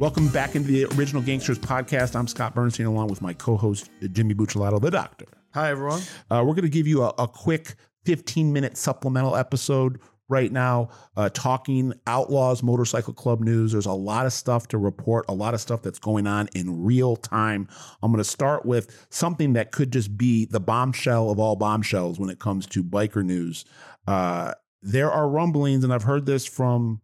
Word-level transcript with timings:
Welcome 0.00 0.28
back 0.28 0.54
into 0.54 0.68
the 0.68 0.84
Original 0.96 1.20
Gangsters 1.20 1.58
podcast. 1.58 2.14
I'm 2.14 2.28
Scott 2.28 2.54
Burnstein, 2.54 2.86
along 2.86 3.08
with 3.08 3.20
my 3.20 3.32
co-host 3.32 3.90
Jimmy 4.12 4.32
Bucciolato, 4.32 4.80
the 4.80 4.92
Doctor. 4.92 5.26
Hi, 5.54 5.70
everyone. 5.70 6.02
Uh, 6.30 6.44
we're 6.46 6.54
going 6.54 6.62
to 6.62 6.68
give 6.68 6.86
you 6.86 7.02
a, 7.02 7.08
a 7.18 7.26
quick 7.26 7.74
15 8.04 8.52
minute 8.52 8.76
supplemental 8.76 9.34
episode 9.34 9.98
right 10.28 10.52
now, 10.52 10.90
uh, 11.16 11.30
talking 11.30 11.94
Outlaws 12.06 12.62
Motorcycle 12.62 13.12
Club 13.12 13.40
news. 13.40 13.72
There's 13.72 13.86
a 13.86 13.92
lot 13.92 14.24
of 14.24 14.32
stuff 14.32 14.68
to 14.68 14.78
report, 14.78 15.24
a 15.28 15.34
lot 15.34 15.52
of 15.52 15.60
stuff 15.60 15.82
that's 15.82 15.98
going 15.98 16.28
on 16.28 16.48
in 16.54 16.84
real 16.84 17.16
time. 17.16 17.66
I'm 18.00 18.12
going 18.12 18.22
to 18.22 18.30
start 18.30 18.64
with 18.64 19.08
something 19.10 19.54
that 19.54 19.72
could 19.72 19.92
just 19.92 20.16
be 20.16 20.44
the 20.44 20.60
bombshell 20.60 21.28
of 21.28 21.40
all 21.40 21.56
bombshells 21.56 22.20
when 22.20 22.30
it 22.30 22.38
comes 22.38 22.68
to 22.68 22.84
biker 22.84 23.24
news. 23.24 23.64
Uh, 24.06 24.52
there 24.80 25.10
are 25.10 25.28
rumblings, 25.28 25.82
and 25.82 25.92
I've 25.92 26.04
heard 26.04 26.24
this 26.24 26.46
from 26.46 27.00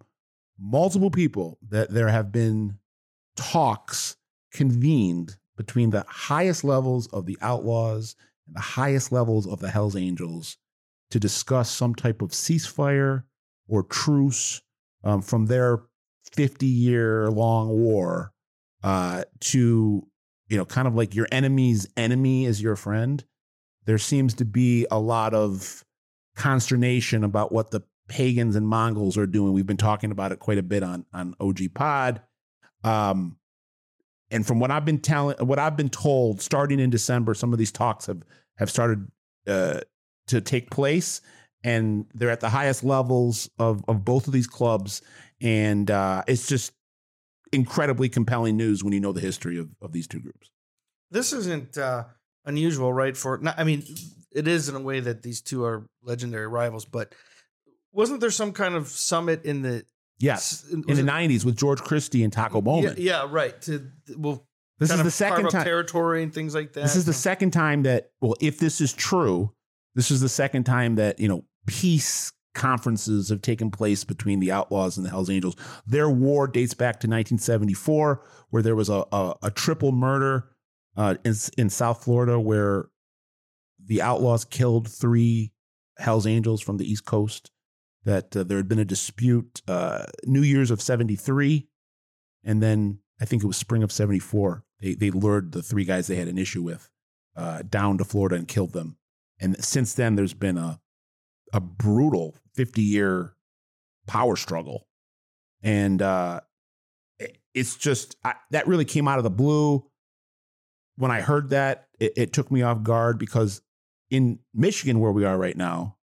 multiple 0.60 1.10
people, 1.10 1.58
that 1.70 1.90
there 1.90 2.08
have 2.08 2.30
been 2.30 2.78
talks 3.36 4.16
convened 4.52 5.36
between 5.56 5.90
the 5.90 6.04
highest 6.08 6.64
levels 6.64 7.06
of 7.08 7.26
the 7.26 7.38
Outlaws 7.40 8.16
and 8.46 8.56
the 8.56 8.60
highest 8.60 9.12
levels 9.12 9.46
of 9.46 9.60
the 9.60 9.70
Hells 9.70 9.96
Angels 9.96 10.56
to 11.10 11.20
discuss 11.20 11.70
some 11.70 11.94
type 11.94 12.22
of 12.22 12.30
ceasefire 12.30 13.24
or 13.68 13.82
truce 13.82 14.62
um, 15.04 15.22
from 15.22 15.46
their 15.46 15.82
50 16.32 16.66
year 16.66 17.30
long 17.30 17.68
war 17.68 18.32
uh, 18.82 19.24
to, 19.40 20.06
you 20.48 20.56
know, 20.56 20.64
kind 20.64 20.88
of 20.88 20.94
like 20.94 21.14
your 21.14 21.28
enemy's 21.30 21.86
enemy 21.96 22.46
is 22.46 22.60
your 22.60 22.76
friend. 22.76 23.24
There 23.84 23.98
seems 23.98 24.34
to 24.34 24.44
be 24.44 24.86
a 24.90 24.98
lot 24.98 25.34
of 25.34 25.84
consternation 26.34 27.22
about 27.22 27.52
what 27.52 27.70
the 27.70 27.82
pagans 28.08 28.56
and 28.56 28.66
Mongols 28.66 29.16
are 29.16 29.26
doing. 29.26 29.52
We've 29.52 29.66
been 29.66 29.76
talking 29.76 30.10
about 30.10 30.32
it 30.32 30.38
quite 30.38 30.58
a 30.58 30.62
bit 30.62 30.82
on, 30.82 31.06
on 31.12 31.34
OG 31.40 31.74
Pod. 31.74 32.22
Um, 32.84 33.36
and 34.30 34.46
from 34.46 34.60
what 34.60 34.70
I've 34.70 34.84
been 34.84 34.98
telling, 34.98 35.36
what 35.38 35.58
I've 35.58 35.76
been 35.76 35.88
told, 35.88 36.40
starting 36.40 36.80
in 36.80 36.90
December, 36.90 37.34
some 37.34 37.52
of 37.52 37.58
these 37.58 37.72
talks 37.72 38.06
have 38.06 38.22
have 38.58 38.70
started 38.70 39.06
uh, 39.46 39.80
to 40.28 40.40
take 40.40 40.70
place, 40.70 41.20
and 41.62 42.06
they're 42.14 42.30
at 42.30 42.40
the 42.40 42.48
highest 42.48 42.84
levels 42.84 43.48
of 43.58 43.84
of 43.88 44.04
both 44.04 44.26
of 44.26 44.32
these 44.32 44.46
clubs, 44.46 45.02
and 45.40 45.90
uh, 45.90 46.22
it's 46.26 46.46
just 46.46 46.72
incredibly 47.52 48.08
compelling 48.08 48.56
news 48.56 48.82
when 48.82 48.92
you 48.92 49.00
know 49.00 49.12
the 49.12 49.20
history 49.20 49.58
of 49.58 49.70
of 49.80 49.92
these 49.92 50.06
two 50.06 50.20
groups. 50.20 50.50
This 51.10 51.32
isn't 51.32 51.78
uh, 51.78 52.04
unusual, 52.44 52.92
right? 52.92 53.16
For 53.16 53.40
I 53.56 53.64
mean, 53.64 53.84
it 54.32 54.48
is 54.48 54.68
in 54.68 54.74
a 54.74 54.80
way 54.80 55.00
that 55.00 55.22
these 55.22 55.40
two 55.40 55.64
are 55.64 55.86
legendary 56.02 56.48
rivals, 56.48 56.84
but 56.84 57.14
wasn't 57.92 58.20
there 58.20 58.30
some 58.30 58.52
kind 58.52 58.74
of 58.74 58.88
summit 58.88 59.44
in 59.44 59.62
the 59.62 59.84
Yes, 60.18 60.64
in 60.70 60.82
the 60.82 61.02
'90s 61.02 61.44
with 61.44 61.56
George 61.56 61.80
Christie 61.80 62.22
and 62.22 62.32
Taco 62.32 62.60
Bowman. 62.60 62.94
Yeah, 62.96 63.22
yeah 63.22 63.26
right. 63.28 63.60
To 63.62 63.90
well, 64.16 64.46
this 64.78 64.90
is 64.90 65.02
the 65.02 65.10
second 65.10 65.50
time 65.50 65.64
territory 65.64 66.22
and 66.22 66.32
things 66.32 66.54
like 66.54 66.72
that. 66.74 66.82
This 66.82 66.96
is 66.96 67.04
the 67.04 67.12
second 67.12 67.52
time 67.52 67.82
that 67.82 68.10
well, 68.20 68.34
if 68.40 68.58
this 68.58 68.80
is 68.80 68.92
true, 68.92 69.52
this 69.94 70.10
is 70.10 70.20
the 70.20 70.28
second 70.28 70.64
time 70.64 70.96
that 70.96 71.18
you 71.18 71.28
know 71.28 71.44
peace 71.66 72.32
conferences 72.54 73.28
have 73.28 73.42
taken 73.42 73.70
place 73.70 74.04
between 74.04 74.38
the 74.38 74.52
Outlaws 74.52 74.96
and 74.96 75.04
the 75.04 75.10
Hells 75.10 75.28
Angels. 75.30 75.56
Their 75.86 76.08
war 76.08 76.46
dates 76.46 76.74
back 76.74 76.94
to 77.00 77.08
1974, 77.08 78.24
where 78.50 78.62
there 78.62 78.76
was 78.76 78.88
a 78.88 79.04
a, 79.12 79.34
a 79.42 79.50
triple 79.50 79.92
murder 79.92 80.50
uh, 80.96 81.16
in 81.24 81.34
in 81.58 81.70
South 81.70 82.04
Florida, 82.04 82.38
where 82.38 82.86
the 83.84 84.00
Outlaws 84.00 84.44
killed 84.44 84.88
three 84.88 85.52
Hells 85.98 86.26
Angels 86.26 86.60
from 86.60 86.78
the 86.78 86.90
East 86.90 87.04
Coast 87.04 87.50
that 88.04 88.36
uh, 88.36 88.44
there 88.44 88.56
had 88.56 88.68
been 88.68 88.78
a 88.78 88.84
dispute 88.84 89.62
uh, 89.66 90.04
New 90.24 90.42
Year's 90.42 90.70
of 90.70 90.80
73. 90.80 91.68
And 92.44 92.62
then 92.62 92.98
I 93.20 93.24
think 93.24 93.42
it 93.42 93.46
was 93.46 93.56
spring 93.56 93.82
of 93.82 93.92
74. 93.92 94.64
They, 94.80 94.94
they 94.94 95.10
lured 95.10 95.52
the 95.52 95.62
three 95.62 95.84
guys 95.84 96.06
they 96.06 96.16
had 96.16 96.28
an 96.28 96.38
issue 96.38 96.62
with 96.62 96.90
uh, 97.36 97.62
down 97.62 97.98
to 97.98 98.04
Florida 98.04 98.36
and 98.36 98.48
killed 98.48 98.72
them. 98.72 98.96
And 99.40 99.62
since 99.64 99.94
then, 99.94 100.14
there's 100.14 100.34
been 100.34 100.58
a, 100.58 100.80
a 101.52 101.60
brutal 101.60 102.36
50 102.54 102.82
year 102.82 103.34
power 104.06 104.36
struggle. 104.36 104.86
And 105.62 106.02
uh, 106.02 106.40
it's 107.54 107.76
just, 107.76 108.16
I, 108.22 108.34
that 108.50 108.66
really 108.66 108.84
came 108.84 109.08
out 109.08 109.18
of 109.18 109.24
the 109.24 109.30
blue. 109.30 109.84
When 110.96 111.10
I 111.10 111.22
heard 111.22 111.50
that, 111.50 111.88
it, 111.98 112.12
it 112.16 112.32
took 112.32 112.50
me 112.50 112.62
off 112.62 112.82
guard 112.82 113.18
because 113.18 113.62
in 114.10 114.40
Michigan, 114.52 115.00
where 115.00 115.10
we 115.10 115.24
are 115.24 115.38
right 115.38 115.56
now, 115.56 115.96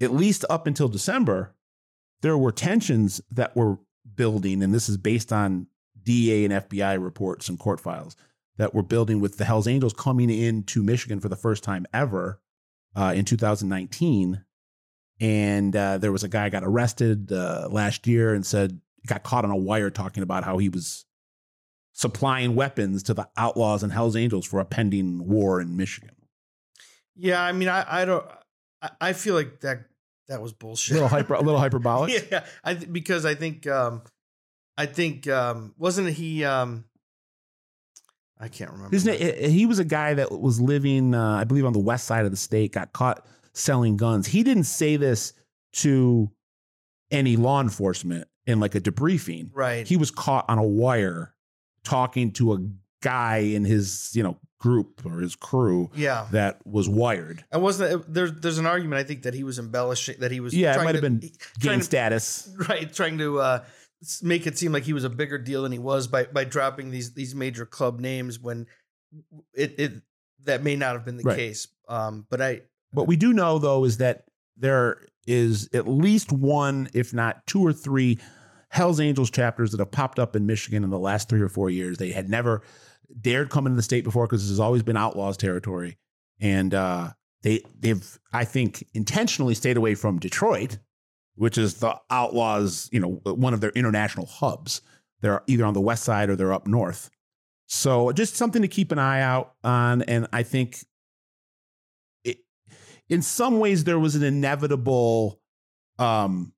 at 0.00 0.12
least 0.12 0.44
up 0.48 0.66
until 0.66 0.88
December, 0.88 1.54
there 2.22 2.38
were 2.38 2.52
tensions 2.52 3.20
that 3.30 3.56
were 3.56 3.78
building, 4.14 4.62
and 4.62 4.74
this 4.74 4.88
is 4.88 4.96
based 4.96 5.32
on 5.32 5.66
DA 6.02 6.44
and 6.44 6.52
FBI 6.52 7.02
reports 7.02 7.48
and 7.48 7.58
court 7.58 7.80
files 7.80 8.16
that 8.56 8.74
were 8.74 8.82
building 8.82 9.20
with 9.20 9.38
the 9.38 9.44
Hells 9.44 9.68
Angels 9.68 9.92
coming 9.92 10.30
into 10.30 10.82
Michigan 10.82 11.20
for 11.20 11.28
the 11.28 11.36
first 11.36 11.62
time 11.62 11.86
ever 11.92 12.40
uh, 12.96 13.12
in 13.14 13.24
2019. 13.24 14.44
And 15.20 15.74
uh, 15.74 15.98
there 15.98 16.12
was 16.12 16.24
a 16.24 16.28
guy 16.28 16.48
got 16.48 16.64
arrested 16.64 17.32
uh, 17.32 17.68
last 17.70 18.06
year 18.06 18.34
and 18.34 18.44
said 18.44 18.80
got 19.06 19.22
caught 19.22 19.44
on 19.44 19.50
a 19.50 19.56
wire 19.56 19.90
talking 19.90 20.22
about 20.22 20.44
how 20.44 20.58
he 20.58 20.68
was 20.68 21.06
supplying 21.92 22.54
weapons 22.54 23.02
to 23.04 23.14
the 23.14 23.28
outlaws 23.36 23.82
and 23.82 23.92
Hells 23.92 24.16
Angels 24.16 24.46
for 24.46 24.60
a 24.60 24.64
pending 24.64 25.26
war 25.26 25.60
in 25.60 25.76
Michigan. 25.76 26.14
Yeah, 27.16 27.42
I 27.42 27.50
mean, 27.52 27.68
I, 27.68 28.02
I 28.02 28.04
don't. 28.04 28.24
I 29.00 29.12
feel 29.12 29.34
like 29.34 29.60
that 29.60 29.80
that 30.28 30.42
was 30.42 30.52
bullshit. 30.52 30.92
A 30.92 30.94
little 30.94 31.08
hyper, 31.08 31.34
a 31.34 31.40
little 31.40 31.60
hyperbolic. 31.66 32.30
yeah, 32.30 32.44
I 32.62 32.74
th- 32.74 32.92
because 32.92 33.24
I 33.24 33.34
think 33.34 33.66
um, 33.66 34.02
I 34.76 34.86
think 34.86 35.28
um, 35.28 35.74
wasn't 35.76 36.10
he 36.10 36.44
um, 36.44 36.84
I 38.38 38.48
can't 38.48 38.70
remember. 38.70 38.94
Isn't 38.94 39.14
it, 39.14 39.50
he 39.50 39.66
was 39.66 39.78
a 39.78 39.84
guy 39.84 40.14
that 40.14 40.30
was 40.30 40.60
living, 40.60 41.14
uh, 41.14 41.34
I 41.34 41.44
believe, 41.44 41.64
on 41.64 41.72
the 41.72 41.78
west 41.78 42.06
side 42.06 42.24
of 42.24 42.30
the 42.30 42.36
state. 42.36 42.72
Got 42.72 42.92
caught 42.92 43.26
selling 43.52 43.96
guns. 43.96 44.26
He 44.26 44.42
didn't 44.42 44.64
say 44.64 44.96
this 44.96 45.32
to 45.74 46.30
any 47.10 47.36
law 47.36 47.60
enforcement 47.60 48.28
in 48.46 48.60
like 48.60 48.74
a 48.74 48.80
debriefing. 48.80 49.50
Right. 49.52 49.86
He 49.86 49.96
was 49.96 50.10
caught 50.10 50.44
on 50.48 50.58
a 50.58 50.62
wire 50.62 51.34
talking 51.84 52.32
to 52.32 52.52
a 52.54 52.58
guy 53.02 53.38
in 53.38 53.64
his, 53.64 54.10
you 54.14 54.22
know, 54.22 54.38
group 54.58 55.02
or 55.04 55.20
his 55.20 55.36
crew 55.36 55.90
yeah. 55.94 56.26
that 56.32 56.64
was 56.66 56.88
wired. 56.88 57.44
And 57.52 57.62
wasn't 57.62 57.92
it, 57.92 58.12
there's 58.12 58.32
there's 58.32 58.58
an 58.58 58.66
argument 58.66 59.00
I 59.00 59.04
think 59.04 59.22
that 59.22 59.34
he 59.34 59.44
was 59.44 59.58
embellishing 59.58 60.16
that 60.20 60.30
he 60.30 60.40
was 60.40 60.54
yeah 60.54 60.80
it 60.80 60.84
might 60.84 60.94
have 60.94 61.02
been 61.02 61.22
gain 61.60 61.82
status 61.82 62.52
right 62.68 62.92
trying 62.92 63.18
to 63.18 63.40
uh, 63.40 63.64
make 64.22 64.46
it 64.46 64.58
seem 64.58 64.72
like 64.72 64.84
he 64.84 64.92
was 64.92 65.04
a 65.04 65.10
bigger 65.10 65.38
deal 65.38 65.62
than 65.62 65.72
he 65.72 65.78
was 65.78 66.08
by 66.08 66.24
by 66.24 66.44
dropping 66.44 66.90
these 66.90 67.14
these 67.14 67.34
major 67.34 67.66
club 67.66 68.00
names 68.00 68.38
when 68.40 68.66
it 69.54 69.74
it 69.78 69.92
that 70.44 70.62
may 70.62 70.76
not 70.76 70.94
have 70.94 71.04
been 71.04 71.16
the 71.16 71.24
right. 71.24 71.36
case. 71.36 71.68
Um, 71.88 72.26
but 72.28 72.40
I 72.40 72.62
what 72.92 73.06
we 73.06 73.16
do 73.16 73.32
know 73.32 73.58
though 73.58 73.84
is 73.84 73.98
that 73.98 74.24
there 74.56 75.02
is 75.26 75.68
at 75.72 75.86
least 75.86 76.32
one, 76.32 76.88
if 76.94 77.12
not 77.12 77.46
two 77.46 77.64
or 77.64 77.72
three, 77.72 78.18
Hell's 78.70 78.98
Angels 79.00 79.30
chapters 79.30 79.70
that 79.72 79.78
have 79.78 79.90
popped 79.90 80.18
up 80.18 80.34
in 80.34 80.46
Michigan 80.46 80.84
in 80.84 80.90
the 80.90 80.98
last 80.98 81.28
three 81.28 81.40
or 81.40 81.48
four 81.48 81.70
years. 81.70 81.98
They 81.98 82.10
had 82.10 82.28
never 82.28 82.62
dared 83.20 83.50
come 83.50 83.66
into 83.66 83.76
the 83.76 83.82
state 83.82 84.04
before 84.04 84.26
because 84.26 84.42
this 84.42 84.50
has 84.50 84.60
always 84.60 84.82
been 84.82 84.96
outlaws 84.96 85.36
territory, 85.36 85.98
and 86.40 86.74
uh, 86.74 87.10
they 87.42 87.62
they've 87.78 88.18
I 88.32 88.44
think 88.44 88.84
intentionally 88.94 89.54
stayed 89.54 89.76
away 89.76 89.94
from 89.94 90.18
Detroit, 90.18 90.78
which 91.34 91.58
is 91.58 91.74
the 91.74 91.98
outlaws 92.10 92.88
you 92.92 93.00
know 93.00 93.20
one 93.24 93.54
of 93.54 93.60
their 93.60 93.70
international 93.70 94.26
hubs. 94.26 94.82
They're 95.20 95.42
either 95.46 95.64
on 95.64 95.74
the 95.74 95.80
west 95.80 96.04
side 96.04 96.30
or 96.30 96.36
they're 96.36 96.52
up 96.52 96.66
north. 96.66 97.10
So 97.66 98.12
just 98.12 98.36
something 98.36 98.62
to 98.62 98.68
keep 98.68 98.92
an 98.92 98.98
eye 98.98 99.20
out 99.20 99.54
on, 99.62 100.02
and 100.02 100.26
I 100.32 100.42
think 100.42 100.78
it, 102.24 102.38
in 103.08 103.20
some 103.20 103.58
ways 103.58 103.84
there 103.84 103.98
was 103.98 104.14
an 104.14 104.22
inevitable 104.22 105.40
um, 105.98 106.52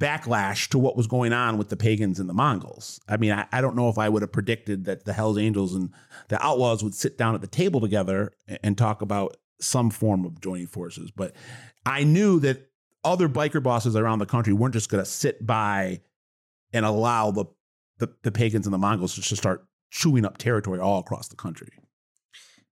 backlash 0.00 0.68
to 0.68 0.78
what 0.78 0.96
was 0.96 1.06
going 1.06 1.32
on 1.32 1.56
with 1.56 1.70
the 1.70 1.76
pagans 1.76 2.20
and 2.20 2.28
the 2.28 2.34
Mongols. 2.34 3.00
I 3.08 3.16
mean, 3.16 3.32
I, 3.32 3.46
I, 3.50 3.60
don't 3.60 3.76
know 3.76 3.88
if 3.88 3.96
I 3.96 4.08
would 4.08 4.22
have 4.22 4.32
predicted 4.32 4.84
that 4.84 5.04
the 5.04 5.14
Hells 5.14 5.38
Angels 5.38 5.74
and 5.74 5.90
the 6.28 6.44
Outlaws 6.44 6.84
would 6.84 6.94
sit 6.94 7.16
down 7.16 7.34
at 7.34 7.40
the 7.40 7.46
table 7.46 7.80
together 7.80 8.32
and, 8.46 8.58
and 8.62 8.78
talk 8.78 9.00
about 9.00 9.36
some 9.58 9.90
form 9.90 10.26
of 10.26 10.40
joining 10.40 10.66
forces, 10.66 11.10
but 11.10 11.34
I 11.86 12.04
knew 12.04 12.38
that 12.40 12.68
other 13.04 13.28
biker 13.28 13.62
bosses 13.62 13.96
around 13.96 14.18
the 14.18 14.26
country 14.26 14.52
weren't 14.52 14.74
just 14.74 14.90
going 14.90 15.02
to 15.02 15.10
sit 15.10 15.46
by 15.46 16.02
and 16.72 16.84
allow 16.84 17.30
the, 17.30 17.46
the, 17.98 18.08
the 18.22 18.32
pagans 18.32 18.66
and 18.66 18.74
the 18.74 18.78
Mongols 18.78 19.14
to 19.14 19.22
just 19.22 19.40
start 19.40 19.64
chewing 19.90 20.26
up 20.26 20.36
territory 20.36 20.78
all 20.78 20.98
across 20.98 21.28
the 21.28 21.36
country. 21.36 21.68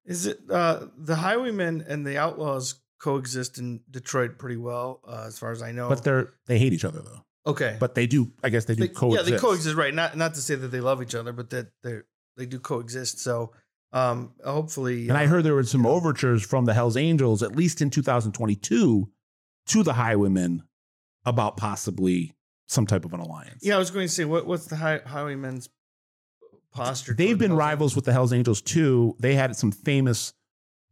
Is 0.04 0.26
it 0.26 0.40
uh, 0.50 0.86
the 0.98 1.16
Highwaymen 1.16 1.86
and 1.88 2.06
the 2.06 2.18
Outlaws 2.18 2.74
coexist 3.00 3.58
in 3.58 3.81
Detroit 3.91 4.38
pretty 4.38 4.56
well, 4.56 5.00
uh, 5.06 5.25
as 5.26 5.38
far 5.38 5.52
as 5.52 5.62
I 5.62 5.73
know. 5.73 5.88
But 5.88 6.05
they're 6.05 6.35
they 6.46 6.58
hate 6.58 6.73
each 6.73 6.85
other 6.85 7.00
though. 7.00 7.25
Okay, 7.46 7.76
but 7.79 7.94
they 7.94 8.06
do. 8.06 8.32
I 8.43 8.49
guess 8.49 8.64
they 8.64 8.75
do 8.75 8.87
they, 8.87 8.88
coexist. 8.88 9.29
Yeah, 9.29 9.37
they 9.37 9.41
coexist, 9.41 9.76
right? 9.76 9.94
Not 9.94 10.17
not 10.17 10.35
to 10.35 10.41
say 10.41 10.55
that 10.55 10.69
they 10.69 10.81
love 10.81 11.02
each 11.02 11.14
other, 11.14 11.32
but 11.32 11.50
that 11.50 11.69
they 11.82 12.00
they 12.37 12.46
do 12.46 12.58
coexist. 12.58 13.20
So 13.20 13.52
um, 13.94 14.32
hopefully. 14.44 15.08
And 15.08 15.17
uh, 15.17 15.20
I 15.20 15.26
heard 15.26 15.44
there 15.44 15.55
were 15.55 15.62
some 15.62 15.87
overtures 15.87 16.44
from 16.44 16.64
the 16.64 16.75
Hell's 16.75 16.96
Angels, 16.96 17.43
at 17.43 17.55
least 17.55 17.81
in 17.81 17.91
2022, 17.91 19.08
to 19.67 19.82
the 19.82 19.93
Highwaymen 19.93 20.64
about 21.25 21.56
possibly 21.56 22.35
some 22.67 22.87
type 22.87 23.05
of 23.05 23.14
an 23.14 23.20
alliance. 23.20 23.61
Yeah, 23.62 23.76
I 23.76 23.79
was 23.79 23.91
going 23.91 24.06
to 24.06 24.12
say, 24.12 24.25
what 24.25 24.46
what's 24.46 24.67
the 24.67 24.76
high, 24.76 25.00
Highwaymen's 25.06 25.69
posture? 26.73 27.14
They've 27.14 27.38
been 27.38 27.50
Hells 27.52 27.58
rivals 27.58 27.96
with 27.96 28.05
the 28.05 28.12
Hells 28.12 28.32
Angels 28.32 28.61
too. 28.61 29.17
They 29.20 29.35
had 29.35 29.55
some 29.55 29.70
famous 29.70 30.32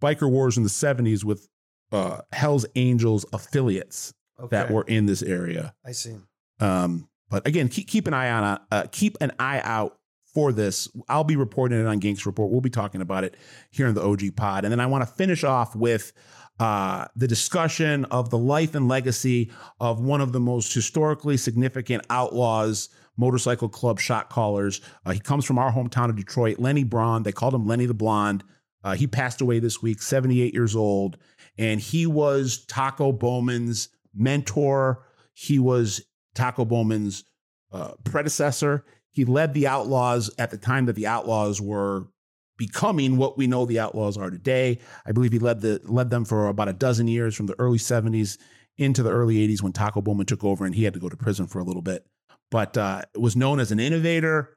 biker 0.00 0.30
wars 0.30 0.56
in 0.56 0.62
the 0.62 0.68
70s 0.68 1.24
with 1.24 1.48
uh, 1.92 2.22
Hells 2.32 2.66
Angels 2.74 3.24
affiliates 3.32 4.14
Angels? 4.38 4.50
that 4.50 4.70
were 4.70 4.84
in 4.84 5.06
this 5.06 5.22
area. 5.22 5.74
I 5.84 5.92
see. 5.92 6.16
Um, 6.60 7.08
but 7.30 7.46
again, 7.46 7.68
keep 7.68 7.88
keep 7.88 8.06
an 8.06 8.14
eye 8.14 8.30
on 8.30 8.60
uh, 8.70 8.84
keep 8.90 9.16
an 9.20 9.32
eye 9.38 9.60
out 9.64 9.98
for 10.34 10.52
this. 10.52 10.88
I'll 11.08 11.24
be 11.24 11.36
reporting 11.36 11.80
it 11.80 11.86
on 11.86 11.98
Gangster 11.98 12.28
Report. 12.28 12.50
We'll 12.50 12.60
be 12.60 12.70
talking 12.70 13.00
about 13.00 13.24
it 13.24 13.36
here 13.70 13.86
in 13.86 13.94
the 13.94 14.02
OG 14.02 14.36
Pod, 14.36 14.64
and 14.64 14.72
then 14.72 14.80
I 14.80 14.86
want 14.86 15.06
to 15.06 15.12
finish 15.12 15.44
off 15.44 15.74
with 15.74 16.12
uh, 16.60 17.06
the 17.16 17.26
discussion 17.26 18.04
of 18.06 18.30
the 18.30 18.38
life 18.38 18.74
and 18.74 18.88
legacy 18.88 19.50
of 19.80 20.00
one 20.00 20.20
of 20.20 20.32
the 20.32 20.40
most 20.40 20.72
historically 20.72 21.36
significant 21.36 22.04
outlaws. 22.10 22.88
Motorcycle 23.18 23.68
club 23.68 24.00
shot 24.00 24.30
callers. 24.30 24.80
Uh, 25.04 25.12
he 25.12 25.20
comes 25.20 25.44
from 25.44 25.58
our 25.58 25.70
hometown 25.70 26.08
of 26.08 26.16
Detroit. 26.16 26.58
Lenny 26.58 26.82
Braund. 26.82 27.26
They 27.26 27.32
called 27.32 27.54
him 27.54 27.66
Lenny 27.66 27.84
the 27.84 27.92
Blonde. 27.92 28.42
Uh, 28.84 28.94
he 28.94 29.06
passed 29.06 29.40
away 29.40 29.58
this 29.58 29.82
week, 29.82 30.02
78 30.02 30.52
years 30.54 30.74
old, 30.74 31.18
and 31.58 31.80
he 31.80 32.06
was 32.06 32.64
Taco 32.66 33.12
Bowman's 33.12 33.88
mentor. 34.14 35.04
He 35.34 35.58
was 35.58 36.02
Taco 36.34 36.64
Bowman's 36.64 37.24
uh, 37.72 37.92
predecessor. 38.04 38.84
He 39.10 39.24
led 39.24 39.54
the 39.54 39.66
Outlaws 39.66 40.30
at 40.38 40.50
the 40.50 40.56
time 40.56 40.86
that 40.86 40.96
the 40.96 41.06
Outlaws 41.06 41.60
were 41.60 42.08
becoming 42.56 43.16
what 43.16 43.36
we 43.36 43.46
know 43.46 43.64
the 43.66 43.80
Outlaws 43.80 44.16
are 44.16 44.30
today. 44.30 44.78
I 45.04 45.12
believe 45.12 45.32
he 45.32 45.38
led 45.38 45.60
the 45.60 45.80
led 45.84 46.10
them 46.10 46.24
for 46.24 46.48
about 46.48 46.68
a 46.68 46.72
dozen 46.72 47.08
years, 47.08 47.34
from 47.34 47.46
the 47.46 47.58
early 47.58 47.78
'70s 47.78 48.38
into 48.76 49.02
the 49.02 49.10
early 49.10 49.36
'80s 49.46 49.62
when 49.62 49.72
Taco 49.72 50.00
Bowman 50.00 50.26
took 50.26 50.44
over, 50.44 50.64
and 50.64 50.74
he 50.74 50.84
had 50.84 50.94
to 50.94 51.00
go 51.00 51.08
to 51.08 51.16
prison 51.16 51.46
for 51.46 51.58
a 51.58 51.64
little 51.64 51.82
bit. 51.82 52.06
But 52.50 52.76
uh, 52.76 53.02
was 53.16 53.36
known 53.36 53.60
as 53.60 53.72
an 53.72 53.80
innovator, 53.80 54.56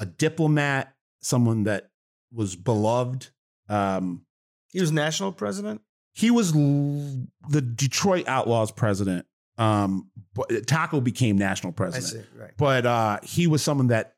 a 0.00 0.06
diplomat, 0.06 0.94
someone 1.20 1.64
that 1.64 1.90
was 2.32 2.56
beloved. 2.56 3.28
Um, 3.68 4.26
He 4.72 4.80
was 4.80 4.92
national 4.92 5.32
president. 5.32 5.80
He 6.16 6.30
was 6.30 6.56
l- 6.56 7.26
the 7.48 7.60
Detroit 7.60 8.26
Outlaws 8.26 8.72
president. 8.72 9.26
Um, 9.58 10.10
but 10.34 10.66
Taco 10.66 11.00
became 11.00 11.38
national 11.38 11.72
president 11.72 12.04
see. 12.04 12.38
Right. 12.38 12.52
but 12.58 12.84
uh, 12.84 13.18
he 13.22 13.46
was 13.46 13.62
someone 13.62 13.86
that 13.86 14.16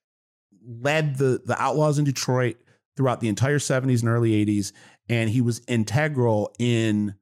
led 0.66 1.16
the 1.16 1.40
the 1.44 1.60
Outlaws 1.60 1.98
in 1.98 2.04
Detroit 2.04 2.56
throughout 2.96 3.20
the 3.20 3.28
entire 3.28 3.58
70s 3.58 4.00
and 4.00 4.08
early 4.08 4.44
80s, 4.44 4.72
and 5.08 5.30
he 5.30 5.40
was 5.40 5.60
integral 5.68 6.52
in 6.58 7.14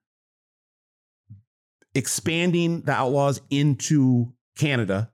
expanding 1.95 2.83
the 2.83 2.93
Outlaws 2.93 3.41
into 3.51 4.33
Canada. 4.57 5.11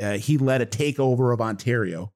Uh, 0.00 0.16
he 0.16 0.38
led 0.38 0.62
a 0.62 0.66
takeover 0.66 1.34
of 1.34 1.40
Ontario, 1.40 2.12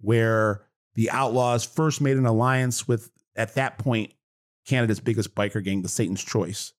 where 0.00 0.62
the 0.94 1.10
Outlaws 1.10 1.64
first 1.64 2.00
made 2.00 2.16
an 2.16 2.26
alliance 2.26 2.86
with, 2.88 3.10
at 3.36 3.54
that 3.56 3.76
point, 3.76 4.12
Canada's 4.66 5.00
biggest 5.00 5.34
biker 5.34 5.62
gang, 5.62 5.82
the 5.82 5.88
Satan's 5.88 6.22
Choice. 6.22 6.72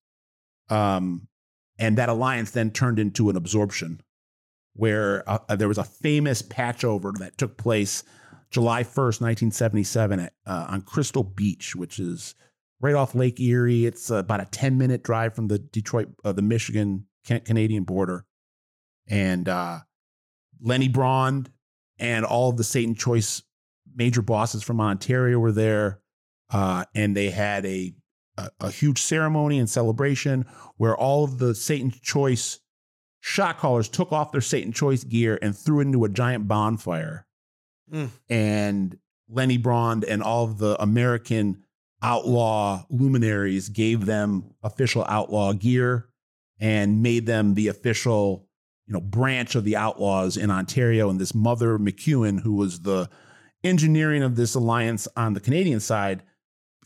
Um, 0.70 1.28
and 1.78 1.98
that 1.98 2.10
alliance 2.10 2.52
then 2.52 2.72
turned 2.72 3.00
into 3.00 3.30
an 3.30 3.36
absorption 3.36 4.02
where 4.74 5.28
uh, 5.30 5.40
uh, 5.50 5.56
there 5.56 5.68
was 5.68 5.78
a 5.78 5.84
famous 5.84 6.42
patch 6.42 6.84
over 6.84 7.12
that 7.20 7.38
took 7.38 7.58
place 7.58 8.04
July 8.52 8.84
1st, 8.84 9.22
1977 9.22 10.20
at, 10.20 10.34
uh, 10.46 10.68
on 10.70 10.82
Crystal 10.82 11.24
Beach, 11.24 11.76
which 11.76 12.00
is 12.00 12.36
right 12.80 12.96
off 12.96 13.16
Lake 13.16 13.40
Erie. 13.40 13.86
It's 13.86 14.10
about 14.10 14.42
a 14.42 14.46
10 14.46 14.78
minute 14.78 15.04
drive 15.04 15.34
from 15.34 15.48
the 15.48 15.60
Detroit, 15.60 16.10
uh, 16.24 16.32
the 16.32 16.42
Michigan 16.42 17.06
Canadian 17.26 17.84
border. 17.84 18.26
And 19.08 19.48
uh, 19.48 19.80
Lenny 20.62 20.88
Braund 20.88 21.50
and 22.00 22.26
all 22.26 22.50
of 22.50 22.58
the 22.58 22.64
Satan 22.64 22.96
Choice 22.96 23.44
major 23.96 24.22
bosses 24.22 24.64
from 24.64 24.82
Ontario 24.82 25.40
were 25.40 25.52
there. 25.52 26.02
Uh, 26.51 26.86
and 26.94 27.15
they 27.15 27.30
had 27.30 27.65
a, 27.65 27.94
a, 28.38 28.50
a 28.62 28.71
huge 28.71 29.01
ceremony 29.01 29.59
and 29.59 29.69
celebration 29.69 30.45
where 30.77 30.95
all 30.95 31.24
of 31.24 31.39
the 31.39 31.56
Satan 31.56 31.92
Choice 31.92 32.59
shot 33.19 33.57
callers 33.57 33.89
took 33.89 34.12
off 34.12 34.31
their 34.31 34.42
Satan 34.42 34.71
Choice 34.71 35.03
gear 35.03 35.39
and 35.42 35.57
threw 35.57 35.80
it 35.80 35.83
into 35.83 36.06
a 36.06 36.09
giant 36.09 36.47
bonfire. 36.47 37.25
Mm. 37.92 38.09
And 38.30 38.97
Lenny 39.27 39.57
Braund 39.57 40.03
and 40.03 40.21
all 40.21 40.44
of 40.45 40.59
the 40.59 40.81
American 40.81 41.63
outlaw 42.01 42.86
luminaries 42.89 43.69
gave 43.69 44.06
them 44.06 44.53
official 44.62 45.06
outlaw 45.09 45.53
gear 45.53 46.07
and 46.59 47.01
made 47.01 47.25
them 47.25 47.56
the 47.56 47.68
official, 47.68 48.48
you 48.86 48.94
know, 48.94 49.01
branch 49.01 49.56
of 49.56 49.63
the 49.63 49.75
outlaws 49.75 50.38
in 50.38 50.51
Ontario. 50.51 51.09
And 51.09 51.19
this 51.19 51.33
mother 51.33 51.80
McEwen, 51.80 52.41
who 52.41 52.53
was 52.53 52.81
the 52.81 53.09
engineering 53.63 54.21
of 54.21 54.36
this 54.36 54.53
alliance 54.53 55.07
on 55.18 55.33
the 55.33 55.39
Canadian 55.39 55.80
side, 55.80 56.21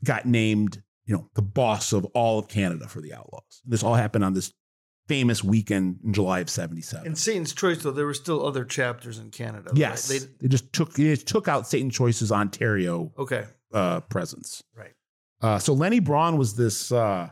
got 0.04 0.25
named, 0.25 0.81
you 1.06 1.16
know, 1.16 1.30
the 1.36 1.42
boss 1.42 1.94
of 1.94 2.06
all 2.06 2.40
of 2.40 2.48
Canada 2.48 2.88
for 2.88 3.01
the 3.01 3.13
outlaws. 3.13 3.62
This 3.66 3.84
all 3.84 3.96
happened 3.96 4.24
on 4.24 4.34
this 4.34 4.54
famous 5.07 5.44
weekend 5.44 6.00
in 6.04 6.13
July 6.13 6.40
of 6.40 6.50
77. 6.50 7.07
In 7.07 7.16
Satan's 7.16 7.54
Choice, 7.54 7.81
though, 7.81 7.92
there 7.92 8.06
were 8.06 8.13
still 8.13 8.46
other 8.46 8.63
chapters 8.63 9.18
in 9.18 9.31
Canada. 9.31 9.69
right? 9.69 9.78
yes. 9.78 10.07
They, 10.07 10.19
They, 10.40 10.48
just 10.48 10.72
took 10.72 10.94
they 10.94 11.16
just 11.16 11.28
took 11.28 11.48
out 11.48 11.68
Satan 11.68 11.90
Choice's 11.90 12.31
Ontario 12.31 13.12
okay. 13.18 13.46
uh, 13.74 14.01
presence. 14.01 14.63
Right. 14.75 14.94
Uh, 15.42 15.57
so 15.57 15.74
Lenny 15.74 16.00
Braund 16.00 16.38
was 16.38 16.56
this, 16.56 16.92
uh, 16.92 17.30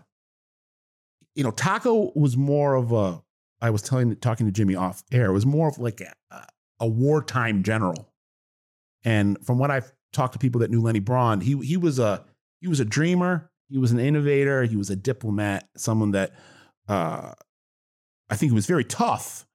you 1.36 1.44
know, 1.44 1.52
Taco 1.52 2.12
was 2.16 2.36
more 2.36 2.76
of 2.76 2.92
a. 2.92 3.22
I 3.60 3.72
was 3.72 3.82
telling, 3.82 4.16
talking 4.18 4.46
to 4.46 4.52
Jimmy 4.52 4.76
off 4.76 5.04
air. 5.12 5.32
Was 5.32 5.46
more 5.46 5.68
of 5.68 5.78
like 5.80 6.02
a, 6.02 6.48
a 6.80 6.88
wartime 6.88 7.64
general, 7.64 8.12
and 9.04 9.38
from 9.44 9.58
what 9.58 9.72
I've 9.72 9.92
talked 10.14 10.34
to 10.34 10.40
people 10.40 10.62
that 10.62 10.72
knew 10.72 10.82
Lenny 10.82 11.00
Braund, 11.00 11.44
he 11.44 11.58
he 11.60 11.76
was 11.76 12.00
a 12.00 12.24
he 12.68 12.70
was 12.70 12.82
a 12.82 12.86
dreamer. 12.86 13.50
He 13.70 13.78
was 13.78 13.94
an 13.94 14.00
innovator. 14.00 14.64
He 14.64 14.76
was 14.76 14.90
a 14.90 14.96
diplomat. 14.98 15.70
Someone 15.78 16.12
that 16.12 16.34
uh, 16.90 17.32
I 18.30 18.36
think 18.36 18.52
he 18.52 18.56
was 18.56 18.66
very 18.66 18.84
tough. 18.84 19.46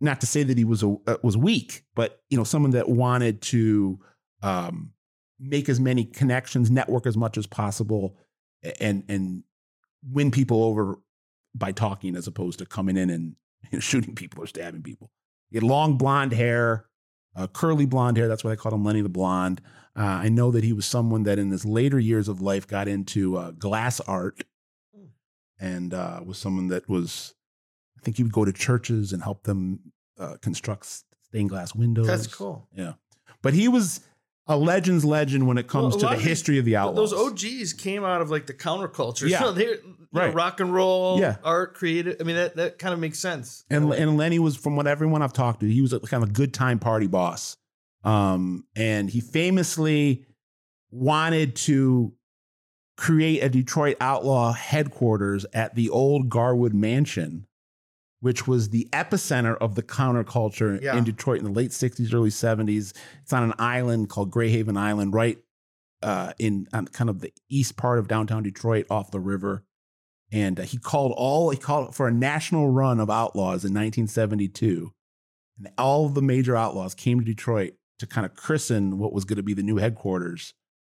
Not 0.00 0.22
to 0.22 0.26
say 0.26 0.44
that 0.44 0.56
he 0.56 0.64
was 0.64 0.82
a 0.82 0.96
uh, 1.06 1.16
was 1.22 1.36
weak, 1.36 1.84
but 1.94 2.22
you 2.30 2.38
know, 2.38 2.44
someone 2.44 2.70
that 2.70 2.88
wanted 2.88 3.42
to 3.42 4.00
um, 4.42 4.92
make 5.38 5.68
as 5.68 5.78
many 5.78 6.04
connections, 6.04 6.70
network 6.70 7.06
as 7.06 7.18
much 7.18 7.36
as 7.36 7.46
possible, 7.46 8.16
and 8.80 9.04
and 9.08 9.42
win 10.10 10.30
people 10.30 10.64
over 10.64 10.98
by 11.54 11.72
talking 11.72 12.16
as 12.16 12.26
opposed 12.26 12.60
to 12.60 12.66
coming 12.66 12.96
in 12.96 13.10
and 13.10 13.36
you 13.70 13.76
know, 13.76 13.80
shooting 13.80 14.14
people 14.14 14.42
or 14.42 14.46
stabbing 14.46 14.82
people. 14.82 15.10
He 15.50 15.56
had 15.58 15.64
long 15.64 15.98
blonde 15.98 16.32
hair, 16.32 16.86
uh, 17.36 17.46
curly 17.46 17.86
blonde 17.86 18.16
hair. 18.16 18.28
That's 18.28 18.44
why 18.44 18.50
they 18.50 18.56
called 18.56 18.74
him 18.74 18.84
Lenny 18.84 19.00
the 19.00 19.08
Blonde. 19.08 19.60
Uh, 19.96 20.02
I 20.02 20.28
know 20.28 20.50
that 20.52 20.62
he 20.62 20.72
was 20.72 20.86
someone 20.86 21.24
that 21.24 21.38
in 21.38 21.50
his 21.50 21.64
later 21.64 21.98
years 21.98 22.28
of 22.28 22.40
life 22.40 22.66
got 22.66 22.86
into 22.86 23.36
uh, 23.36 23.50
glass 23.52 24.00
art 24.00 24.44
and 25.58 25.92
uh, 25.92 26.20
was 26.24 26.38
someone 26.38 26.68
that 26.68 26.88
was, 26.88 27.34
I 27.98 28.02
think 28.02 28.16
he 28.16 28.22
would 28.22 28.32
go 28.32 28.44
to 28.44 28.52
churches 28.52 29.12
and 29.12 29.22
help 29.22 29.42
them 29.42 29.92
uh, 30.18 30.36
construct 30.40 30.86
stained 31.22 31.48
glass 31.48 31.74
windows. 31.74 32.06
That's 32.06 32.28
cool. 32.28 32.68
Yeah. 32.72 32.92
But 33.42 33.54
he 33.54 33.66
was 33.68 34.00
a 34.48 34.56
legend's 34.56 35.04
legend 35.04 35.46
when 35.46 35.58
it 35.58 35.68
comes 35.68 35.94
Well, 35.94 36.00
to 36.00 36.06
the 36.06 36.16
these- 36.16 36.26
history 36.26 36.58
of 36.58 36.64
the 36.64 36.74
outlaws. 36.76 37.10
Those 37.10 37.20
OGs 37.32 37.74
came 37.74 38.02
out 38.04 38.20
of 38.22 38.30
like 38.30 38.46
the 38.46 38.54
counterculture. 38.54 39.28
Yeah. 39.28 39.40
So 39.40 39.52
know, 39.52 39.74
Right. 40.10 40.32
rock 40.34 40.58
and 40.60 40.72
roll, 40.72 41.20
Yeah. 41.20 41.36
art, 41.44 41.74
creative. 41.74 42.16
I 42.18 42.24
mean, 42.24 42.36
that, 42.36 42.56
that 42.56 42.78
kind 42.78 42.94
of 42.94 42.98
makes 43.00 43.18
sense. 43.18 43.64
and 43.68 43.92
and 43.92 44.16
Lenny 44.16 44.38
was 44.38 44.56
from 44.56 44.74
what 44.74 44.86
everyone 44.86 45.20
I've 45.20 45.34
talked 45.34 45.60
to, 45.60 45.66
he 45.70 45.82
was 45.82 45.92
a 45.92 46.00
kind 46.00 46.22
of 46.22 46.30
a 46.30 46.32
good 46.32 46.54
time 46.54 46.78
party 46.78 47.06
boss. 47.06 47.56
Um, 48.04 48.64
and 48.74 49.10
he 49.10 49.20
famously 49.20 50.24
wanted 50.90 51.56
to 51.56 52.14
create 52.96 53.40
a 53.42 53.48
Detroit 53.50 53.96
outlaw 54.00 54.52
headquarters 54.52 55.44
at 55.52 55.74
the 55.74 55.90
old 55.90 56.28
Garwood 56.30 56.72
Mansion, 56.74 57.46
which 58.20 58.46
was 58.48 58.70
the 58.70 58.88
epicenter 58.92 59.56
of 59.58 59.74
the 59.74 59.82
counterculture 59.82 60.80
Yeah. 60.82 60.96
in 60.96 61.04
Detroit 61.04 61.38
in 61.38 61.44
the 61.44 61.52
late 61.52 61.70
60s, 61.70 62.12
early 62.12 62.30
70s. 62.30 62.92
It's 63.22 63.32
on 63.32 63.44
an 63.44 63.54
island 63.58 64.08
called 64.08 64.30
Grayhaven 64.30 64.76
Island, 64.76 65.14
right 65.14 65.38
uh, 66.02 66.32
in 66.38 66.66
on 66.72 66.86
kind 66.86 67.10
of 67.10 67.20
the 67.20 67.32
east 67.48 67.76
part 67.76 67.98
of 67.98 68.08
downtown 68.08 68.42
Detroit 68.42 68.86
off 68.90 69.10
the 69.10 69.20
river. 69.20 69.64
And 70.30 70.60
uh, 70.60 70.62
he 70.64 70.78
called 70.78 71.12
all, 71.16 71.50
he 71.50 71.56
called 71.56 71.94
for 71.94 72.06
a 72.08 72.12
national 72.12 72.68
run 72.70 73.00
of 73.00 73.08
outlaws 73.10 73.64
in 73.64 73.72
1972. 73.72 74.92
And 75.58 75.68
all 75.78 76.06
of 76.06 76.14
the 76.14 76.22
major 76.22 76.54
outlaws 76.56 76.94
came 76.94 77.18
to 77.18 77.24
Detroit 77.24 77.74
to 77.98 78.06
kind 78.06 78.24
of 78.24 78.36
christen 78.36 78.98
what 78.98 79.12
was 79.12 79.24
going 79.24 79.38
to 79.38 79.42
be 79.42 79.54
the 79.54 79.62
new 79.62 79.76
headquarters. 79.76 80.54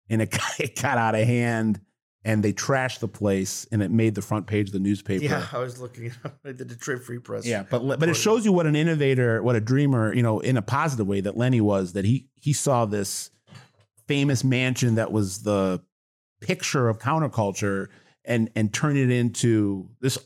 And 0.10 0.22
it 0.22 0.32
got, 0.38 0.60
it 0.60 0.80
got 0.82 0.98
out 0.98 1.16
of 1.16 1.26
hand 1.26 1.82
and 2.24 2.44
they 2.44 2.54
trashed 2.54 3.00
the 3.00 3.08
place 3.08 3.66
and 3.72 3.82
it 3.82 3.90
made 3.90 4.16
the 4.16 4.22
front 4.22 4.46
page 4.46 4.68
of 4.68 4.74
the 4.74 4.80
newspaper. 4.80 5.24
Yeah, 5.24 5.48
I 5.52 5.58
was 5.58 5.80
looking 5.80 6.12
at 6.24 6.44
the 6.58 6.66
Detroit 6.66 7.04
Free 7.04 7.20
Press. 7.20 7.46
Yeah, 7.46 7.64
but 7.70 8.00
but 8.00 8.10
it 8.10 8.16
shows 8.16 8.46
you 8.46 8.52
what 8.52 8.68
an 8.68 8.76
innovator, 8.76 9.42
what 9.42 9.56
a 9.56 9.62
dreamer, 9.62 10.14
you 10.14 10.24
know, 10.24 10.40
in 10.40 10.58
a 10.58 10.62
positive 10.62 11.08
way 11.08 11.22
that 11.22 11.38
Lenny 11.38 11.62
was. 11.62 11.94
That 11.94 12.06
he 12.06 12.28
he 12.36 12.54
saw 12.54 12.86
this 12.86 13.32
famous 14.08 14.44
mansion 14.44 14.96
that 14.96 15.12
was 15.12 15.44
the 15.44 15.82
picture 16.42 16.90
of 16.90 17.00
counterculture 17.00 17.88
and 18.26 18.50
and 18.56 18.74
turn 18.74 18.98
it 18.98 19.10
into 19.10 19.90
this 20.00 20.18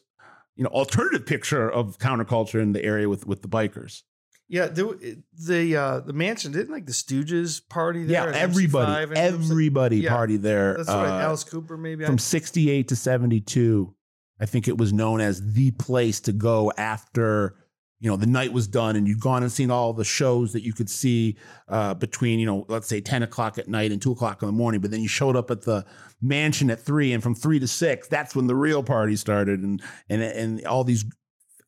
you 0.55 0.63
know 0.63 0.69
alternative 0.69 1.25
picture 1.25 1.69
of 1.69 1.97
counterculture 1.97 2.61
in 2.61 2.73
the 2.73 2.83
area 2.83 3.07
with 3.07 3.25
with 3.25 3.41
the 3.41 3.47
bikers. 3.47 4.03
Yeah, 4.47 4.67
the 4.67 5.23
the 5.33 5.75
uh, 5.75 5.99
the 6.01 6.13
mansion 6.13 6.51
didn't 6.51 6.71
like 6.71 6.85
the 6.85 6.91
Stooges 6.91 7.67
party 7.67 8.03
there. 8.03 8.29
Yeah, 8.29 8.37
everybody, 8.37 9.15
everybody 9.15 9.97
yeah, 9.97 10.11
party 10.11 10.37
there. 10.37 10.75
That's 10.77 10.89
right. 10.89 11.19
Uh, 11.19 11.21
Alice 11.21 11.43
Cooper, 11.43 11.77
maybe 11.77 12.05
from 12.05 12.19
'68 12.19 12.87
to 12.89 12.95
'72. 12.95 13.93
I 14.39 14.45
think 14.45 14.67
it 14.67 14.77
was 14.77 14.93
known 14.93 15.21
as 15.21 15.53
the 15.53 15.71
place 15.71 16.19
to 16.21 16.33
go 16.33 16.71
after 16.77 17.55
you 17.99 18.09
know 18.09 18.17
the 18.17 18.27
night 18.27 18.51
was 18.51 18.67
done 18.67 18.95
and 18.95 19.07
you'd 19.07 19.19
gone 19.19 19.41
and 19.41 19.51
seen 19.51 19.71
all 19.71 19.93
the 19.93 20.03
shows 20.03 20.53
that 20.53 20.63
you 20.63 20.73
could 20.73 20.89
see 20.89 21.37
uh, 21.69 21.93
between 21.93 22.39
you 22.39 22.45
know 22.45 22.65
let's 22.67 22.87
say 22.87 23.01
10 23.01 23.23
o'clock 23.23 23.57
at 23.57 23.67
night 23.67 23.91
and 23.91 24.01
2 24.01 24.11
o'clock 24.11 24.41
in 24.41 24.47
the 24.47 24.51
morning 24.51 24.81
but 24.81 24.91
then 24.91 25.01
you 25.01 25.07
showed 25.07 25.35
up 25.35 25.49
at 25.49 25.61
the 25.61 25.85
mansion 26.21 26.69
at 26.69 26.79
3 26.79 27.13
and 27.13 27.23
from 27.23 27.33
3 27.33 27.59
to 27.59 27.67
6 27.67 28.07
that's 28.07 28.35
when 28.35 28.47
the 28.47 28.55
real 28.55 28.83
party 28.83 29.15
started 29.15 29.61
and 29.61 29.81
and 30.09 30.21
and 30.21 30.65
all 30.65 30.83
these 30.83 31.05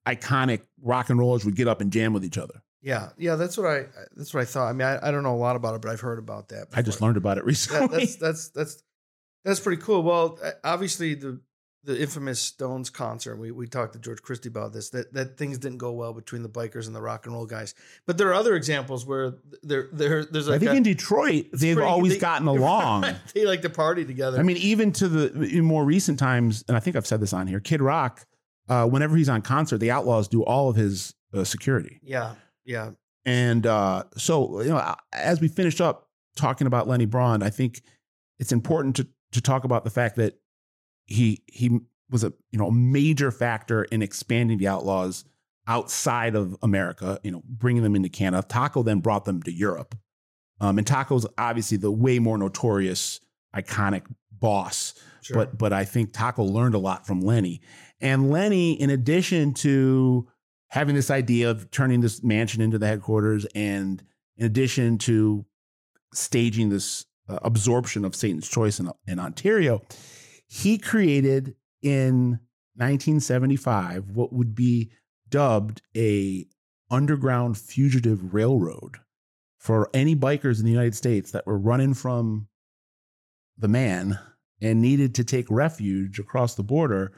iconic 0.05 0.61
rock 0.81 1.09
and 1.09 1.19
rollers 1.19 1.45
would 1.45 1.55
get 1.55 1.67
up 1.67 1.81
and 1.81 1.91
jam 1.91 2.13
with 2.13 2.25
each 2.25 2.37
other 2.37 2.61
yeah, 2.81 3.09
yeah, 3.17 3.35
that's 3.35 3.57
what 3.57 3.67
I 3.67 3.85
that's 4.15 4.33
what 4.33 4.41
I 4.41 4.45
thought. 4.45 4.67
I 4.67 4.73
mean, 4.73 4.87
I, 4.87 5.07
I 5.07 5.11
don't 5.11 5.23
know 5.23 5.35
a 5.35 5.37
lot 5.37 5.55
about 5.55 5.75
it, 5.75 5.81
but 5.81 5.91
I've 5.91 6.01
heard 6.01 6.19
about 6.19 6.49
that. 6.49 6.69
Before. 6.69 6.79
I 6.79 6.81
just 6.81 7.01
learned 7.01 7.17
about 7.17 7.37
it 7.37 7.45
recently. 7.45 7.87
That, 7.87 7.91
that's 7.91 8.15
that's 8.17 8.49
that's 8.49 8.83
that's 9.43 9.59
pretty 9.59 9.81
cool. 9.81 10.03
Well, 10.03 10.39
obviously 10.63 11.15
the 11.15 11.39
the 11.87 11.99
infamous 11.99 12.39
Stones 12.41 12.89
concert. 12.89 13.37
We 13.37 13.51
we 13.51 13.65
talked 13.65 13.93
to 13.93 13.99
George 13.99 14.21
Christie 14.21 14.49
about 14.49 14.73
this. 14.73 14.89
That 14.89 15.13
that 15.13 15.37
things 15.37 15.57
didn't 15.57 15.77
go 15.77 15.93
well 15.93 16.13
between 16.13 16.43
the 16.43 16.49
bikers 16.49 16.85
and 16.85 16.95
the 16.95 17.01
rock 17.01 17.25
and 17.25 17.33
roll 17.33 17.45
guys. 17.45 17.73
But 18.05 18.17
there 18.17 18.27
are 18.27 18.33
other 18.33 18.55
examples 18.55 19.05
where 19.05 19.35
there 19.63 19.87
there 19.93 20.25
there's 20.25 20.49
like 20.49 20.57
I 20.57 20.59
think 20.59 20.71
a, 20.71 20.75
in 20.75 20.83
Detroit 20.83 21.45
they've 21.53 21.75
pretty, 21.75 21.89
always 21.89 22.13
they, 22.15 22.19
gotten 22.19 22.47
along. 22.47 23.05
they 23.33 23.45
like 23.45 23.61
to 23.61 23.69
party 23.69 24.05
together. 24.05 24.37
I 24.37 24.43
mean, 24.43 24.57
even 24.57 24.91
to 24.93 25.07
the 25.07 25.43
in 25.43 25.63
more 25.63 25.85
recent 25.85 26.19
times, 26.19 26.63
and 26.67 26.75
I 26.75 26.81
think 26.81 26.95
I've 26.95 27.07
said 27.07 27.21
this 27.21 27.33
on 27.33 27.47
here. 27.47 27.61
Kid 27.61 27.81
Rock, 27.81 28.25
uh, 28.67 28.85
whenever 28.85 29.15
he's 29.15 29.29
on 29.29 29.41
concert, 29.41 29.77
the 29.77 29.91
Outlaws 29.91 30.27
do 30.27 30.43
all 30.43 30.69
of 30.69 30.75
his 30.75 31.15
uh, 31.33 31.45
security. 31.45 32.01
Yeah, 32.03 32.35
yeah. 32.67 32.91
And 33.25 33.65
uh, 33.65 34.03
so 34.15 34.61
you 34.61 34.69
know, 34.69 34.95
as 35.13 35.41
we 35.41 35.47
finish 35.47 35.81
up 35.81 36.09
talking 36.35 36.67
about 36.67 36.87
Lenny 36.87 37.05
Braund, 37.05 37.43
I 37.43 37.49
think 37.49 37.81
it's 38.39 38.51
important 38.51 38.95
to 38.97 39.07
to 39.31 39.41
talk 39.41 39.63
about 39.63 39.83
the 39.83 39.89
fact 39.89 40.17
that 40.17 40.39
he 41.05 41.43
he 41.47 41.79
was 42.09 42.23
a 42.23 42.31
you 42.51 42.59
know 42.59 42.67
a 42.67 42.71
major 42.71 43.31
factor 43.31 43.83
in 43.85 44.01
expanding 44.01 44.59
the 44.59 44.67
outlaws 44.67 45.25
outside 45.67 46.35
of 46.35 46.55
America. 46.61 47.19
You 47.23 47.31
know, 47.31 47.41
bringing 47.45 47.83
them 47.83 47.95
into 47.95 48.09
Canada. 48.09 48.45
Taco 48.47 48.83
then 48.83 48.99
brought 48.99 49.25
them 49.25 49.41
to 49.43 49.51
Europe, 49.51 49.95
um, 50.61 50.77
and 50.77 50.85
Taco's 50.85 51.25
obviously 51.37 51.77
the 51.77 51.91
way 51.91 52.19
more 52.19 52.37
notorious, 52.37 53.19
iconic 53.55 54.03
boss. 54.31 54.93
Sure. 55.21 55.37
But 55.37 55.57
but 55.57 55.73
I 55.73 55.85
think 55.85 56.13
Taco 56.13 56.43
learned 56.43 56.75
a 56.75 56.79
lot 56.79 57.05
from 57.07 57.21
Lenny, 57.21 57.61
and 57.99 58.29
Lenny, 58.29 58.73
in 58.79 58.89
addition 58.89 59.53
to 59.55 60.27
having 60.69 60.95
this 60.95 61.11
idea 61.11 61.49
of 61.49 61.71
turning 61.71 62.01
this 62.01 62.23
mansion 62.23 62.61
into 62.61 62.77
the 62.77 62.87
headquarters, 62.87 63.45
and 63.55 64.03
in 64.37 64.45
addition 64.45 64.97
to 64.99 65.45
staging 66.13 66.69
this 66.69 67.05
uh, 67.29 67.39
absorption 67.41 68.05
of 68.05 68.15
Satan's 68.15 68.47
Choice 68.47 68.79
in, 68.79 68.89
in 69.07 69.19
Ontario, 69.19 69.81
he 70.47 70.77
created 70.77 71.55
in 71.81 72.39
1975 72.75 74.11
what 74.11 74.31
would 74.31 74.55
be 74.55 74.91
dubbed 75.29 75.81
a 75.95 76.45
underground 76.89 77.57
fugitive 77.57 78.33
railroad 78.33 78.97
for 79.57 79.89
any 79.93 80.15
bikers 80.15 80.59
in 80.59 80.65
the 80.65 80.71
United 80.71 80.95
States 80.95 81.31
that 81.31 81.45
were 81.45 81.57
running 81.57 81.93
from 81.93 82.47
the 83.57 83.67
man 83.67 84.17
and 84.61 84.81
needed 84.81 85.15
to 85.15 85.23
take 85.23 85.49
refuge 85.49 86.19
across 86.19 86.55
the 86.55 86.63
border. 86.63 87.11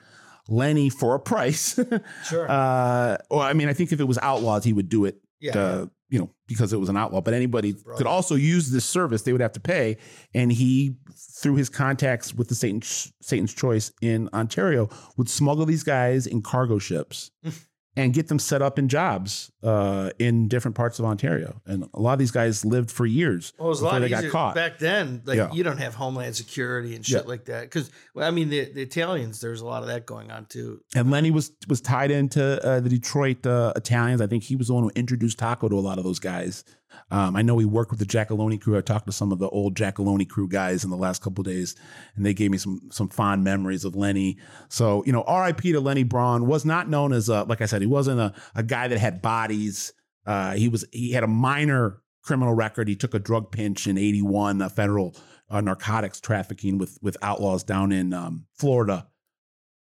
Lenny, 0.49 0.89
for 0.89 1.15
a 1.15 1.19
price, 1.19 1.79
sure. 2.25 2.49
Uh, 2.49 3.17
well, 3.29 3.41
I 3.41 3.53
mean, 3.53 3.69
I 3.69 3.73
think 3.73 3.91
if 3.91 3.99
it 3.99 4.05
was 4.05 4.17
outlaws, 4.17 4.63
he 4.63 4.73
would 4.73 4.89
do 4.89 5.05
it 5.05 5.21
yeah, 5.39 5.57
uh, 5.57 5.85
you 6.09 6.19
know, 6.19 6.29
because 6.47 6.73
it 6.73 6.77
was 6.77 6.89
an 6.89 6.97
outlaw. 6.97 7.21
But 7.21 7.33
anybody 7.33 7.73
could 7.95 8.07
also 8.07 8.35
use 8.35 8.71
this 8.71 8.85
service; 8.85 9.21
they 9.21 9.31
would 9.31 9.41
have 9.41 9.53
to 9.53 9.59
pay. 9.59 9.97
And 10.33 10.51
he, 10.51 10.95
through 11.41 11.55
his 11.55 11.69
contacts 11.69 12.33
with 12.33 12.49
the 12.49 12.55
Satan, 12.55 12.81
Satan's 12.81 13.53
Choice 13.53 13.91
in 14.01 14.29
Ontario, 14.33 14.89
would 15.17 15.29
smuggle 15.29 15.65
these 15.65 15.83
guys 15.83 16.27
in 16.27 16.41
cargo 16.41 16.79
ships 16.79 17.31
and 17.95 18.13
get 18.13 18.27
them 18.27 18.39
set 18.39 18.61
up 18.61 18.79
in 18.79 18.87
jobs 18.87 19.51
uh, 19.63 20.11
in 20.19 20.47
different 20.47 20.75
parts 20.75 20.99
of 20.99 21.05
Ontario. 21.05 21.61
And 21.65 21.89
a 21.93 21.99
lot 21.99 22.13
of 22.13 22.19
these 22.19 22.31
guys 22.31 22.63
lived 22.63 22.91
for 22.91 23.05
years 23.05 23.53
well, 23.57 23.67
it 23.67 23.69
was 23.69 23.81
a 23.81 23.85
lot 23.85 23.99
they 23.99 24.09
got 24.09 24.29
caught. 24.29 24.55
Back 24.55 24.79
then, 24.79 25.21
like 25.25 25.37
yeah. 25.37 25.51
you 25.51 25.63
don't 25.63 25.77
have 25.77 25.95
Homeland 25.95 26.35
Security 26.35 26.95
and 26.95 27.05
shit 27.05 27.23
yeah. 27.23 27.27
like 27.29 27.45
that. 27.45 27.63
Because 27.63 27.91
well, 28.13 28.27
I 28.27 28.31
mean, 28.31 28.49
the, 28.49 28.71
the, 28.71 28.81
Italians, 28.81 29.41
there's 29.41 29.61
a 29.61 29.65
lot 29.65 29.81
of 29.81 29.87
that 29.89 30.05
going 30.05 30.31
on 30.31 30.45
too. 30.45 30.81
And 30.95 31.11
Lenny 31.11 31.31
was 31.31 31.51
was 31.67 31.81
tied 31.81 32.11
into 32.11 32.63
uh, 32.65 32.79
the 32.79 32.89
Detroit 32.89 33.45
uh, 33.45 33.73
Italians. 33.75 34.21
I 34.21 34.27
think 34.27 34.43
he 34.43 34.55
was 34.55 34.67
the 34.67 34.73
one 34.73 34.83
who 34.83 34.91
introduced 34.95 35.39
Taco 35.39 35.67
to 35.67 35.75
a 35.75 35.79
lot 35.79 35.97
of 35.97 36.03
those 36.03 36.19
guys. 36.19 36.63
Um, 37.11 37.35
I 37.35 37.41
know 37.41 37.57
he 37.57 37.65
worked 37.65 37.91
with 37.91 37.99
the 37.99 38.05
Giacalone 38.05 38.61
crew. 38.61 38.77
I 38.77 38.81
talked 38.81 39.05
to 39.07 39.11
some 39.11 39.31
of 39.31 39.39
the 39.39 39.49
old 39.49 39.75
Giacalone 39.75 40.27
crew 40.29 40.47
guys 40.47 40.83
in 40.83 40.89
the 40.89 40.97
last 40.97 41.21
couple 41.21 41.43
days, 41.43 41.75
and 42.15 42.25
they 42.25 42.33
gave 42.33 42.51
me 42.51 42.57
some 42.57 42.89
some 42.91 43.09
fond 43.09 43.43
memories 43.43 43.85
of 43.85 43.95
Lenny. 43.95 44.37
So 44.69 45.03
you 45.05 45.11
know, 45.11 45.23
R.I.P. 45.23 45.71
to 45.71 45.79
Lenny 45.79 46.03
Braund 46.03 46.47
was 46.47 46.65
not 46.65 46.89
known 46.89 47.13
as 47.13 47.29
a 47.29 47.43
like 47.43 47.61
I 47.61 47.65
said, 47.65 47.81
he 47.81 47.87
wasn't 47.87 48.19
a, 48.19 48.33
a 48.55 48.63
guy 48.63 48.87
that 48.87 48.99
had 48.99 49.21
bodies. 49.21 49.93
Uh, 50.25 50.53
he 50.53 50.69
was 50.69 50.85
he 50.91 51.11
had 51.11 51.23
a 51.23 51.27
minor 51.27 52.01
criminal 52.23 52.53
record. 52.53 52.87
He 52.87 52.95
took 52.95 53.13
a 53.13 53.19
drug 53.19 53.51
pinch 53.51 53.87
in 53.87 53.97
'81, 53.97 54.61
a 54.61 54.69
federal 54.69 55.15
uh, 55.49 55.61
narcotics 55.61 56.19
trafficking 56.19 56.77
with 56.77 56.99
with 57.01 57.17
outlaws 57.21 57.63
down 57.63 57.91
in 57.91 58.13
um, 58.13 58.45
Florida, 58.53 59.07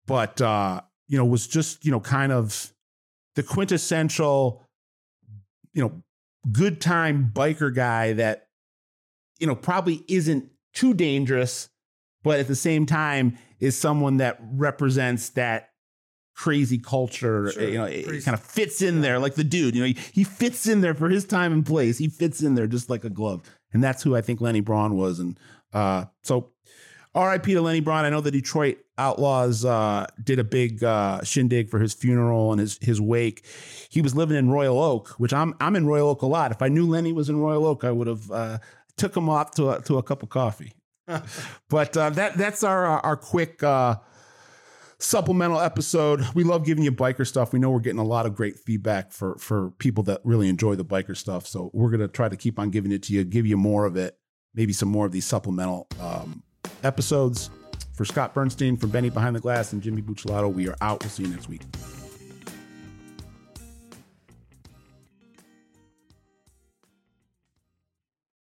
but 0.07 0.41
uh, 0.41 0.81
you 1.09 1.19
know 1.19 1.25
was 1.25 1.47
just 1.47 1.85
you 1.85 1.91
know 1.91 2.01
kind 2.01 2.33
of 2.33 2.73
the 3.35 3.43
quintessential 3.43 4.65
you 5.73 5.83
know 5.83 6.03
good 6.51 6.81
time 6.81 7.31
biker 7.35 7.75
guy 7.75 8.13
that, 8.15 8.49
you 9.39 9.47
know, 9.47 9.55
probably 9.55 10.05
isn't 10.09 10.51
too 10.75 10.95
dangerous, 10.95 11.69
but 12.23 12.41
at 12.41 12.49
the 12.49 12.57
same 12.57 12.87
time 12.87 13.39
is 13.61 13.77
someone 13.77 14.19
that 14.19 14.39
represents 14.53 15.31
that 15.31 15.71
crazy 16.35 16.79
culture. 16.79 17.51
Sure. 17.51 17.69
You 17.69 17.79
know, 17.79 17.85
it 17.85 18.25
kind 18.25 18.35
of 18.35 18.43
fits 18.43 18.81
in 18.81 19.01
there 19.01 19.19
like 19.19 19.35
the 19.35 19.45
dude. 19.45 19.75
You 19.75 19.83
know, 19.83 19.87
he, 19.89 19.97
he 20.13 20.25
fits 20.25 20.67
in 20.67 20.81
there 20.81 20.95
for 20.95 21.09
his 21.09 21.25
time 21.25 21.53
and 21.53 21.67
place. 21.67 21.99
He 21.99 22.09
fits 22.09 22.43
in 22.43 22.55
there 22.55 22.67
just 22.67 22.89
like 22.89 23.05
a 23.05 23.11
glove, 23.11 23.43
and 23.73 23.83
that's 23.83 24.03
who 24.03 24.15
I 24.15 24.21
think 24.21 24.41
Lenny 24.41 24.61
Braund 24.61 24.97
was. 24.97 25.19
And 25.19 25.39
uh, 25.73 26.07
so 26.23 26.53
R.I.P. 27.15 27.53
to 27.55 27.61
Lenny 27.61 27.81
Braund. 27.81 28.07
I 28.07 28.11
know 28.11 28.21
the 28.21 28.31
Detroit 28.31 28.79
Outlaws 28.99 29.65
uh, 29.65 30.07
did 30.23 30.39
a 30.39 30.45
big 30.45 30.83
uh, 30.83 31.23
shindig 31.23 31.71
for 31.71 31.79
his 31.79 31.95
funeral 31.95 32.53
and 32.53 32.61
his 32.61 32.79
his 32.83 33.01
wake. 33.01 33.45
He 33.89 34.03
was 34.03 34.15
living 34.15 34.37
in 34.37 34.51
Royal 34.51 34.79
Oak, 34.79 35.11
which 35.19 35.33
I'm 35.33 35.55
I'm 35.61 35.77
in 35.77 35.87
Royal 35.87 36.09
Oak 36.09 36.23
a 36.23 36.27
lot. 36.27 36.51
If 36.51 36.63
I 36.63 36.69
knew 36.69 36.87
Lenny 36.87 37.13
was 37.13 37.29
in 37.29 37.37
Royal 37.39 37.67
Oak, 37.67 37.85
I 37.85 37.91
would 37.91 38.07
have 38.07 38.31
uh, 38.31 38.59
took 38.97 39.17
him 39.17 39.29
off 39.29 39.53
to 39.53 39.71
a, 39.71 39.83
to 39.83 39.99
a 39.99 40.03
cup 40.03 40.23
of 40.23 40.29
coffee. 40.29 40.73
but 41.69 41.97
uh, 41.97 42.11
that 42.11 42.37
that's 42.37 42.63
our 42.63 42.87
our 42.87 43.17
quick 43.17 43.63
uh, 43.63 43.97
supplemental 44.99 45.61
episode. 45.61 46.25
We 46.35 46.45
love 46.45 46.67
giving 46.67 46.85
you 46.85 46.93
biker 46.93 47.27
stuff. 47.27 47.53
We 47.53 47.59
know 47.59 47.71
we're 47.71 47.81
getting 47.81 48.01
a 48.01 48.05
lot 48.05 48.27
of 48.27 48.35
great 48.35 48.59
feedback 48.59 49.13
for 49.13 49.39
for 49.39 49.71
people 49.79 50.05
that 50.05 50.21
really 50.25 50.49
enjoy 50.49 50.75
the 50.75 50.85
biker 50.85 51.17
stuff. 51.17 51.47
So 51.47 51.71
we're 51.73 51.91
gonna 51.91 52.09
try 52.09 52.29
to 52.29 52.37
keep 52.37 52.59
on 52.59 52.71
giving 52.71 52.93
it 52.93 53.05
to 53.05 53.15
you, 53.15 53.25
give 53.25 53.47
you 53.47 53.57
more 53.57 53.87
of 53.87 53.97
it, 53.97 54.19
maybe 54.55 54.73
some 54.73 54.89
more 54.89 55.07
of 55.07 55.13
these 55.13 55.25
supplemental. 55.25 55.87
Um, 56.01 56.43
episodes. 56.83 57.51
For 57.99 58.05
Scott 58.05 58.33
Burnstein, 58.33 58.81
for 58.81 58.87
Benny 58.87 59.11
Behind 59.11 59.35
the 59.35 59.41
Glass, 59.41 59.73
and 59.73 59.83
Jimmy 59.83 60.03
Buccellato, 60.03 60.55
we 60.55 60.69
are 60.69 60.77
out. 60.81 61.03
We'll 61.03 61.11
see 61.11 61.25
you 61.25 61.31
next 61.31 61.49
week. 61.49 61.63